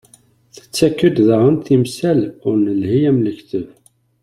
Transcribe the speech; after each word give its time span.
Tettak-d 0.55 1.17
daɣen 1.27 1.55
timsal 1.65 2.21
ur 2.47 2.55
nelhi 2.65 2.99
am 3.09 3.17
lekteb. 3.25 3.67